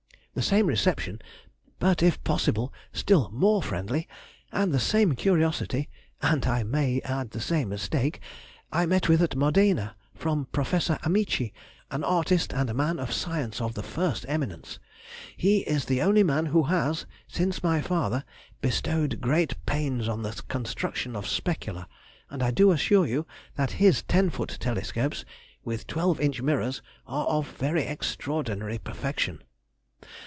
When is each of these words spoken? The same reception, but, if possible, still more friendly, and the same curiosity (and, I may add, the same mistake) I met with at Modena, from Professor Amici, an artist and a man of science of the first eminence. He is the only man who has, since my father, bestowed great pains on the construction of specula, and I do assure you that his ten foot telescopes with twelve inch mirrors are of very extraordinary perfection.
The 0.33 0.41
same 0.41 0.65
reception, 0.67 1.19
but, 1.77 2.01
if 2.01 2.23
possible, 2.23 2.71
still 2.93 3.29
more 3.33 3.61
friendly, 3.61 4.07
and 4.53 4.71
the 4.73 4.79
same 4.79 5.11
curiosity 5.13 5.89
(and, 6.21 6.45
I 6.47 6.63
may 6.63 7.01
add, 7.03 7.31
the 7.31 7.41
same 7.41 7.67
mistake) 7.67 8.21
I 8.71 8.85
met 8.85 9.09
with 9.09 9.21
at 9.21 9.35
Modena, 9.35 9.97
from 10.15 10.45
Professor 10.53 10.97
Amici, 11.03 11.53
an 11.91 12.05
artist 12.05 12.53
and 12.53 12.69
a 12.69 12.73
man 12.73 12.97
of 12.97 13.11
science 13.11 13.59
of 13.59 13.73
the 13.73 13.83
first 13.83 14.25
eminence. 14.29 14.79
He 15.35 15.59
is 15.63 15.83
the 15.85 16.01
only 16.01 16.23
man 16.23 16.45
who 16.45 16.63
has, 16.63 17.05
since 17.27 17.61
my 17.61 17.81
father, 17.81 18.23
bestowed 18.61 19.19
great 19.19 19.57
pains 19.65 20.07
on 20.07 20.23
the 20.23 20.41
construction 20.47 21.13
of 21.13 21.27
specula, 21.27 21.89
and 22.29 22.41
I 22.41 22.51
do 22.51 22.71
assure 22.71 23.05
you 23.05 23.27
that 23.57 23.71
his 23.83 24.01
ten 24.03 24.29
foot 24.29 24.55
telescopes 24.61 25.25
with 25.65 25.87
twelve 25.87 26.21
inch 26.21 26.41
mirrors 26.41 26.81
are 27.05 27.27
of 27.27 27.51
very 27.57 27.83
extraordinary 27.83 28.77
perfection. 28.77 29.43